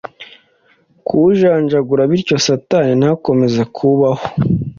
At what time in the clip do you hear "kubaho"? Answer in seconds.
3.75-4.25